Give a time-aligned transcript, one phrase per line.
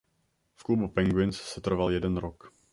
[0.55, 2.53] V klubu Penguins setrval jeden rok.